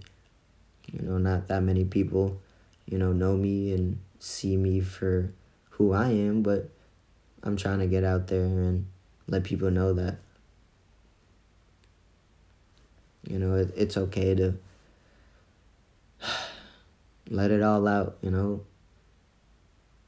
You 0.91 1.01
know, 1.01 1.17
not 1.17 1.47
that 1.47 1.63
many 1.63 1.83
people, 1.83 2.39
you 2.85 2.99
know, 2.99 3.11
know 3.11 3.35
me 3.35 3.73
and 3.73 3.97
see 4.19 4.57
me 4.57 4.79
for 4.79 5.33
who 5.71 5.93
I 5.93 6.09
am, 6.09 6.41
but 6.41 6.69
I'm 7.43 7.57
trying 7.57 7.79
to 7.79 7.87
get 7.87 8.03
out 8.03 8.27
there 8.27 8.43
and 8.43 8.87
let 9.27 9.43
people 9.43 9.71
know 9.71 9.93
that 9.93 10.17
you 13.27 13.39
know 13.39 13.55
it, 13.55 13.73
it's 13.75 13.97
okay 13.97 14.35
to 14.35 14.53
let 17.29 17.51
it 17.51 17.61
all 17.61 17.87
out, 17.87 18.17
you 18.21 18.31
know. 18.31 18.61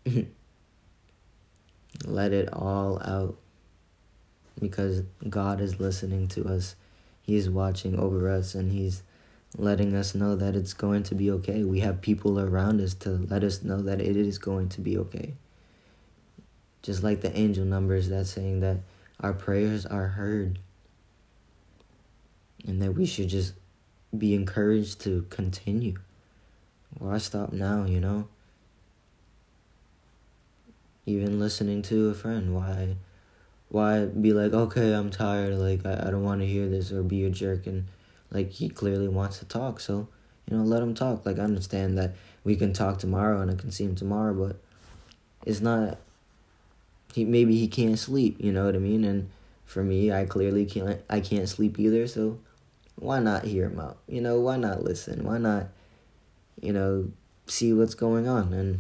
let 2.05 2.31
it 2.31 2.51
all 2.53 3.01
out 3.03 3.37
because 4.59 5.03
God 5.27 5.61
is 5.61 5.79
listening 5.79 6.27
to 6.29 6.45
us. 6.45 6.75
He's 7.21 7.49
watching 7.49 7.97
over 7.97 8.29
us 8.29 8.55
and 8.55 8.71
he's 8.71 9.03
letting 9.57 9.95
us 9.95 10.13
know 10.13 10.35
that 10.35 10.55
it's 10.55 10.73
going 10.73 11.03
to 11.03 11.15
be 11.15 11.31
okay. 11.31 11.63
We 11.63 11.79
have 11.79 12.01
people 12.01 12.39
around 12.39 12.79
us 12.79 12.93
to 12.95 13.09
let 13.09 13.43
us 13.43 13.63
know 13.63 13.81
that 13.81 13.99
it 13.99 14.15
is 14.15 14.37
going 14.37 14.69
to 14.69 14.81
be 14.81 14.97
okay. 14.97 15.33
Just 16.83 17.03
like 17.03 17.21
the 17.21 17.35
angel 17.35 17.65
numbers 17.65 18.09
that's 18.09 18.29
saying 18.29 18.59
that 18.59 18.77
our 19.19 19.33
prayers 19.33 19.85
are 19.85 20.09
heard 20.09 20.59
and 22.65 22.81
that 22.81 22.93
we 22.93 23.05
should 23.05 23.29
just 23.29 23.53
be 24.15 24.35
encouraged 24.35 25.01
to 25.01 25.25
continue. 25.29 25.97
Why 26.99 27.17
stop 27.17 27.51
now, 27.51 27.85
you 27.85 27.99
know? 27.99 28.27
Even 31.05 31.39
listening 31.39 31.81
to 31.83 32.09
a 32.09 32.13
friend, 32.13 32.53
why 32.53 32.95
why 33.69 34.05
be 34.05 34.31
like, 34.31 34.53
okay, 34.53 34.93
I'm 34.93 35.09
tired, 35.09 35.55
like 35.55 35.85
I, 35.85 36.07
I 36.07 36.11
don't 36.11 36.23
want 36.23 36.41
to 36.41 36.47
hear 36.47 36.69
this 36.69 36.91
or 36.91 37.03
be 37.03 37.25
a 37.25 37.29
jerk 37.29 37.67
and 37.67 37.85
like 38.31 38.51
he 38.51 38.69
clearly 38.69 39.07
wants 39.07 39.39
to 39.39 39.45
talk, 39.45 39.79
so 39.79 40.07
you 40.49 40.57
know, 40.57 40.63
let 40.63 40.81
him 40.81 40.93
talk. 40.93 41.25
Like 41.25 41.39
I 41.39 41.43
understand 41.43 41.97
that 41.97 42.15
we 42.43 42.55
can 42.55 42.73
talk 42.73 42.99
tomorrow 42.99 43.41
and 43.41 43.51
I 43.51 43.55
can 43.55 43.71
see 43.71 43.83
him 43.83 43.95
tomorrow, 43.95 44.33
but 44.33 44.57
it's 45.45 45.61
not 45.61 45.97
he 47.13 47.25
maybe 47.25 47.57
he 47.57 47.67
can't 47.67 47.99
sleep, 47.99 48.37
you 48.39 48.51
know 48.51 48.65
what 48.65 48.75
I 48.75 48.79
mean? 48.79 49.03
And 49.03 49.29
for 49.65 49.83
me, 49.83 50.11
I 50.11 50.25
clearly 50.25 50.65
can't 50.65 51.01
I 51.09 51.19
can't 51.19 51.49
sleep 51.49 51.79
either, 51.79 52.07
so 52.07 52.39
why 52.95 53.19
not 53.19 53.45
hear 53.45 53.65
him 53.65 53.79
out? 53.79 53.97
You 54.07 54.21
know, 54.21 54.39
why 54.39 54.57
not 54.57 54.83
listen? 54.83 55.23
Why 55.23 55.37
not 55.37 55.67
you 56.61 56.73
know, 56.73 57.11
see 57.45 57.71
what's 57.73 57.93
going 57.93 58.27
on 58.27 58.53
and 58.53 58.79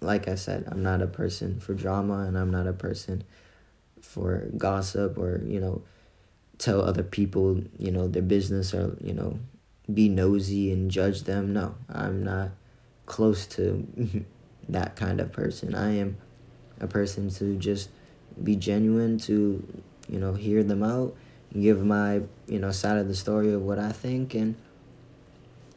like 0.00 0.28
I 0.28 0.36
said, 0.36 0.64
I'm 0.68 0.82
not 0.82 1.02
a 1.02 1.06
person 1.06 1.58
for 1.58 1.74
drama 1.74 2.20
and 2.20 2.38
I'm 2.38 2.50
not 2.50 2.68
a 2.68 2.72
person 2.72 3.24
for 4.00 4.48
gossip 4.56 5.18
or, 5.18 5.42
you 5.44 5.58
know, 5.58 5.82
tell 6.58 6.82
other 6.82 7.02
people, 7.02 7.62
you 7.78 7.90
know, 7.90 8.08
their 8.08 8.22
business 8.22 8.74
or, 8.74 8.96
you 9.00 9.12
know, 9.12 9.38
be 9.92 10.08
nosy 10.08 10.72
and 10.72 10.90
judge 10.90 11.22
them. 11.22 11.52
No, 11.52 11.76
I'm 11.88 12.22
not 12.22 12.50
close 13.06 13.46
to 13.46 13.86
that 14.68 14.96
kind 14.96 15.20
of 15.20 15.32
person. 15.32 15.74
I 15.74 15.96
am 15.96 16.18
a 16.80 16.86
person 16.86 17.30
to 17.30 17.56
just 17.56 17.90
be 18.42 18.56
genuine, 18.56 19.18
to, 19.18 19.64
you 20.08 20.18
know, 20.18 20.34
hear 20.34 20.62
them 20.62 20.82
out, 20.82 21.14
give 21.58 21.84
my, 21.84 22.22
you 22.46 22.58
know, 22.58 22.70
side 22.70 22.98
of 22.98 23.08
the 23.08 23.14
story 23.14 23.52
of 23.52 23.62
what 23.62 23.78
I 23.78 23.92
think 23.92 24.34
and 24.34 24.56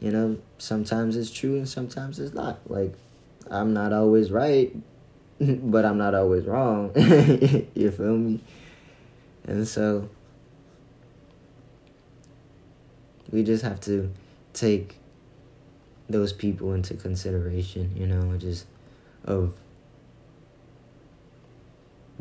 you 0.02 0.10
know, 0.10 0.36
sometimes 0.58 1.16
it's 1.16 1.30
true 1.30 1.56
and 1.58 1.68
sometimes 1.68 2.18
it's 2.18 2.34
not. 2.34 2.58
Like 2.68 2.92
I'm 3.48 3.72
not 3.72 3.92
always 3.92 4.32
right, 4.32 4.74
but 5.40 5.84
I'm 5.84 5.96
not 5.96 6.14
always 6.14 6.44
wrong. 6.44 6.90
you 6.96 7.90
feel 7.92 8.16
me? 8.16 8.40
And 9.44 9.66
so 9.66 10.08
we 13.32 13.42
just 13.42 13.64
have 13.64 13.80
to 13.80 14.12
take 14.52 14.98
those 16.08 16.32
people 16.32 16.74
into 16.74 16.94
consideration, 16.94 17.90
you 17.96 18.06
know, 18.06 18.36
just 18.36 18.66
of 19.24 19.54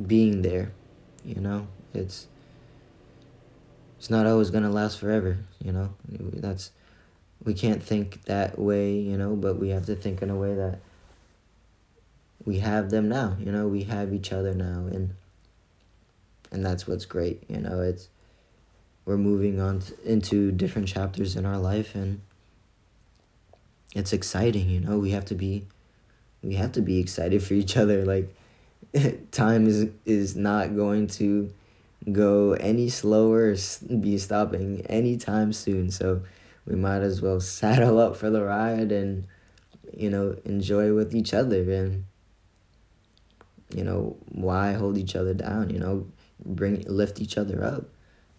being 0.07 0.41
there, 0.41 0.71
you 1.25 1.41
know? 1.41 1.67
It's 1.93 2.27
it's 3.99 4.09
not 4.09 4.25
always 4.25 4.49
going 4.49 4.63
to 4.63 4.69
last 4.69 4.99
forever, 4.99 5.37
you 5.63 5.71
know? 5.71 5.93
That's 6.07 6.71
we 7.43 7.53
can't 7.53 7.83
think 7.83 8.23
that 8.25 8.57
way, 8.57 8.93
you 8.97 9.17
know, 9.17 9.35
but 9.35 9.59
we 9.59 9.69
have 9.69 9.85
to 9.87 9.95
think 9.95 10.21
in 10.21 10.29
a 10.29 10.35
way 10.35 10.55
that 10.55 10.79
we 12.45 12.59
have 12.59 12.89
them 12.89 13.09
now, 13.09 13.35
you 13.39 13.51
know, 13.51 13.67
we 13.67 13.83
have 13.83 14.13
each 14.13 14.31
other 14.31 14.53
now 14.53 14.87
and 14.91 15.15
and 16.51 16.65
that's 16.65 16.87
what's 16.87 17.05
great, 17.05 17.43
you 17.49 17.59
know, 17.59 17.81
it's 17.81 18.09
we're 19.11 19.17
moving 19.17 19.59
on 19.59 19.81
to, 19.81 20.09
into 20.09 20.53
different 20.53 20.87
chapters 20.87 21.35
in 21.35 21.45
our 21.45 21.57
life 21.57 21.95
and 21.95 22.21
it's 23.93 24.13
exciting, 24.13 24.69
you 24.69 24.79
know, 24.79 24.97
we 24.97 25.11
have 25.11 25.25
to 25.25 25.35
be 25.35 25.67
we 26.41 26.55
have 26.55 26.71
to 26.71 26.81
be 26.81 26.97
excited 26.97 27.43
for 27.43 27.53
each 27.53 27.75
other 27.75 28.05
like 28.05 28.33
time 29.31 29.67
is 29.67 29.89
is 30.05 30.35
not 30.37 30.77
going 30.77 31.07
to 31.07 31.51
go 32.09 32.53
any 32.53 32.87
slower 32.87 33.53
be 33.99 34.17
stopping 34.17 34.81
anytime 34.87 35.51
soon 35.51 35.91
so 35.91 36.21
we 36.65 36.75
might 36.75 37.01
as 37.01 37.21
well 37.21 37.39
saddle 37.59 37.99
up 37.99 38.15
for 38.15 38.29
the 38.29 38.41
ride 38.41 38.93
and 38.93 39.27
you 39.95 40.09
know 40.09 40.35
enjoy 40.45 40.95
with 40.95 41.13
each 41.13 41.33
other 41.33 41.69
and 41.69 42.05
you 43.75 43.83
know 43.83 44.15
why 44.29 44.71
hold 44.71 44.97
each 44.97 45.17
other 45.17 45.33
down 45.33 45.69
you 45.69 45.79
know? 45.79 46.07
Bring 46.43 46.83
lift 46.87 47.21
each 47.21 47.37
other 47.37 47.63
up 47.63 47.85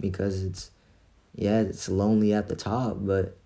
because 0.03 0.43
it's 0.43 0.71
yeah 1.35 1.61
it's 1.61 1.89
lonely 1.89 2.35
at 2.35 2.49
the 2.49 2.57
top 2.57 2.99
but 3.01 3.39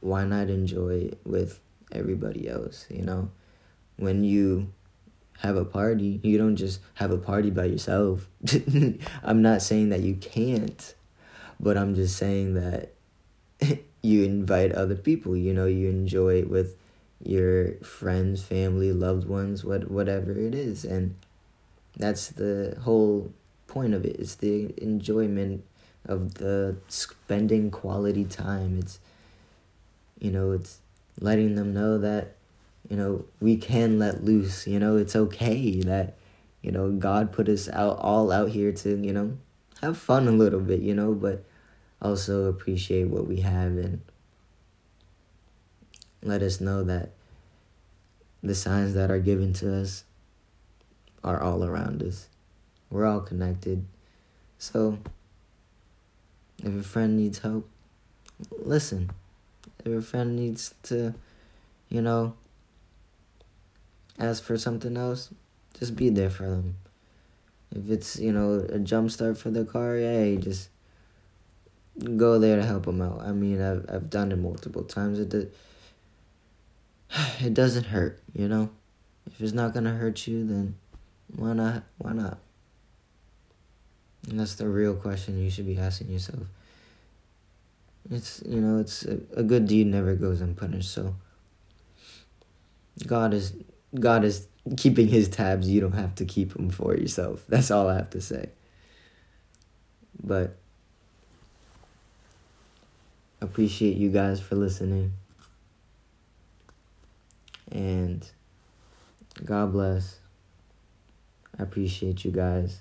why 0.00 0.24
not 0.24 0.48
enjoy 0.48 1.10
it 1.10 1.20
with 1.24 1.60
everybody 1.92 2.48
else 2.48 2.86
you 2.90 3.02
know? 3.02 3.30
When 3.96 4.24
you 4.24 4.72
have 5.40 5.56
a 5.56 5.64
party 5.64 6.20
you 6.22 6.38
don't 6.38 6.56
just 6.56 6.80
have 6.94 7.10
a 7.10 7.18
party 7.18 7.50
by 7.50 7.66
yourself. 7.66 8.28
I'm 9.22 9.42
not 9.42 9.60
saying 9.60 9.90
that 9.90 10.00
you 10.00 10.14
can't 10.14 10.94
but 11.60 11.76
i'm 11.76 11.94
just 11.94 12.16
saying 12.16 12.54
that 12.54 12.94
you 14.02 14.24
invite 14.24 14.72
other 14.72 14.96
people 14.96 15.36
you 15.36 15.54
know 15.54 15.66
you 15.66 15.88
enjoy 15.88 16.40
it 16.40 16.50
with 16.50 16.76
your 17.24 17.74
friends 17.76 18.42
family 18.42 18.92
loved 18.92 19.26
ones 19.26 19.64
what 19.64 19.90
whatever 19.90 20.32
it 20.32 20.54
is. 20.54 20.84
And 20.84 21.16
that's 21.96 22.28
the 22.28 22.76
whole 22.82 23.32
point 23.74 23.92
of 23.92 24.04
it 24.04 24.16
it's 24.20 24.36
the 24.36 24.72
enjoyment 24.80 25.64
of 26.06 26.34
the 26.34 26.76
spending 26.88 27.70
quality 27.70 28.24
time 28.24 28.78
it's 28.78 29.00
you 30.20 30.30
know 30.30 30.52
it's 30.52 30.78
letting 31.20 31.56
them 31.56 31.74
know 31.74 31.98
that 31.98 32.36
you 32.88 32.96
know 32.96 33.24
we 33.40 33.56
can 33.56 33.98
let 33.98 34.22
loose 34.22 34.66
you 34.66 34.78
know 34.78 34.96
it's 34.96 35.16
okay 35.16 35.80
that 35.80 36.14
you 36.62 36.70
know 36.70 36.92
god 36.92 37.32
put 37.32 37.48
us 37.48 37.68
out 37.70 37.98
all 37.98 38.30
out 38.30 38.50
here 38.50 38.70
to 38.70 38.96
you 39.04 39.12
know 39.12 39.36
have 39.80 39.98
fun 39.98 40.28
a 40.28 40.32
little 40.32 40.60
bit 40.60 40.80
you 40.80 40.94
know 40.94 41.12
but 41.12 41.44
also 42.00 42.44
appreciate 42.44 43.08
what 43.08 43.26
we 43.26 43.40
have 43.40 43.76
and 43.76 44.00
let 46.22 46.42
us 46.42 46.60
know 46.60 46.84
that 46.84 47.10
the 48.42 48.54
signs 48.54 48.94
that 48.94 49.10
are 49.10 49.18
given 49.18 49.52
to 49.54 49.74
us 49.80 50.04
are 51.22 51.40
all 51.42 51.64
around 51.64 52.02
us. 52.02 52.28
We're 52.94 53.06
all 53.06 53.22
connected. 53.22 53.84
So, 54.56 54.98
if 56.62 56.72
a 56.72 56.82
friend 56.84 57.16
needs 57.16 57.40
help, 57.40 57.68
listen. 58.52 59.10
If 59.84 59.92
a 59.92 60.00
friend 60.00 60.36
needs 60.36 60.76
to, 60.84 61.12
you 61.88 62.00
know, 62.00 62.34
ask 64.16 64.44
for 64.44 64.56
something 64.56 64.96
else, 64.96 65.30
just 65.76 65.96
be 65.96 66.08
there 66.08 66.30
for 66.30 66.44
them. 66.44 66.76
If 67.74 67.90
it's, 67.90 68.16
you 68.20 68.32
know, 68.32 68.64
a 68.68 68.78
jump 68.78 69.10
start 69.10 69.38
for 69.38 69.50
the 69.50 69.64
car, 69.64 69.96
hey, 69.96 70.38
just 70.40 70.68
go 72.16 72.38
there 72.38 72.54
to 72.54 72.64
help 72.64 72.86
them 72.86 73.02
out. 73.02 73.22
I 73.22 73.32
mean, 73.32 73.60
I've 73.60 73.84
I've 73.92 74.08
done 74.08 74.30
it 74.30 74.38
multiple 74.38 74.84
times. 74.84 75.18
It 75.18 75.34
it 77.40 77.54
doesn't 77.54 77.86
hurt, 77.86 78.22
you 78.32 78.46
know. 78.46 78.70
If 79.26 79.40
it's 79.40 79.52
not 79.52 79.74
gonna 79.74 79.94
hurt 79.94 80.28
you, 80.28 80.46
then 80.46 80.76
why 81.34 81.54
not? 81.54 81.82
Why 81.98 82.12
not? 82.12 82.38
And 84.28 84.40
that's 84.40 84.54
the 84.54 84.68
real 84.68 84.94
question 84.94 85.42
you 85.42 85.50
should 85.50 85.66
be 85.66 85.78
asking 85.78 86.10
yourself. 86.10 86.46
It's 88.10 88.42
you 88.46 88.60
know, 88.60 88.78
it's 88.78 89.04
a, 89.04 89.18
a 89.36 89.42
good 89.42 89.66
deed 89.66 89.86
never 89.86 90.14
goes 90.14 90.40
unpunished. 90.40 90.90
So 90.90 91.14
God 93.06 93.34
is 93.34 93.52
God 93.98 94.24
is 94.24 94.46
keeping 94.76 95.08
His 95.08 95.28
tabs. 95.28 95.68
You 95.68 95.80
don't 95.80 95.92
have 95.92 96.14
to 96.16 96.24
keep 96.24 96.54
them 96.54 96.70
for 96.70 96.94
yourself. 96.94 97.44
That's 97.48 97.70
all 97.70 97.88
I 97.88 97.96
have 97.96 98.10
to 98.10 98.20
say. 98.20 98.50
But 100.22 100.56
appreciate 103.40 103.96
you 103.96 104.10
guys 104.10 104.40
for 104.40 104.54
listening. 104.54 105.12
And 107.70 108.26
God 109.44 109.72
bless. 109.72 110.18
I 111.58 111.62
appreciate 111.62 112.24
you 112.24 112.30
guys. 112.30 112.80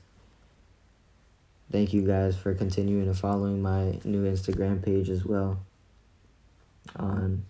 Thank 1.73 1.91
you 1.91 2.03
guys 2.03 2.37
for 2.37 2.53
continuing 2.53 3.07
to 3.07 3.15
following 3.15 3.59
my 3.59 3.97
new 4.03 4.31
Instagram 4.31 4.85
page 4.85 5.09
as 5.09 5.25
well. 5.25 5.57
On 6.95 7.43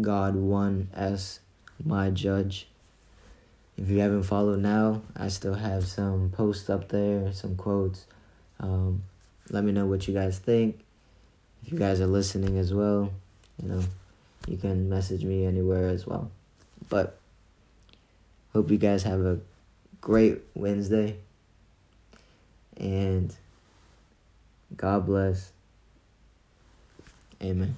God 0.00 0.34
One 0.34 0.88
S 0.92 1.38
My 1.84 2.10
Judge. 2.10 2.66
If 3.78 3.88
you 3.88 4.00
haven't 4.00 4.24
followed 4.24 4.58
now, 4.58 5.02
I 5.16 5.28
still 5.28 5.54
have 5.54 5.86
some 5.86 6.30
posts 6.30 6.68
up 6.68 6.88
there, 6.88 7.32
some 7.32 7.54
quotes. 7.54 8.06
Um, 8.58 9.04
let 9.50 9.62
me 9.62 9.70
know 9.70 9.86
what 9.86 10.08
you 10.08 10.14
guys 10.14 10.40
think. 10.40 10.80
If 11.64 11.70
you 11.72 11.78
guys 11.78 12.00
are 12.00 12.08
listening 12.08 12.58
as 12.58 12.74
well, 12.74 13.12
you 13.62 13.68
know, 13.68 13.84
you 14.48 14.56
can 14.56 14.88
message 14.88 15.22
me 15.22 15.46
anywhere 15.46 15.90
as 15.90 16.08
well. 16.08 16.28
But 16.88 17.20
hope 18.52 18.68
you 18.68 18.78
guys 18.78 19.04
have 19.04 19.20
a 19.20 19.38
great 20.00 20.40
Wednesday. 20.56 21.18
And 22.76 23.32
God 24.76 25.06
bless. 25.06 25.52
Amen. 27.42 27.76